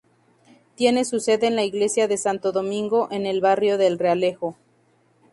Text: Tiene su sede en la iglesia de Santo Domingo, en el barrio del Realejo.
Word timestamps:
Tiene 0.73 1.05
su 1.05 1.19
sede 1.19 1.45
en 1.45 1.55
la 1.55 1.63
iglesia 1.63 2.07
de 2.07 2.17
Santo 2.17 2.51
Domingo, 2.51 3.07
en 3.11 3.27
el 3.27 3.39
barrio 3.39 3.77
del 3.77 3.99
Realejo. 3.99 4.55